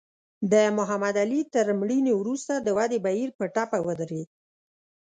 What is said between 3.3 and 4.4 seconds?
په ټپه ودرېد.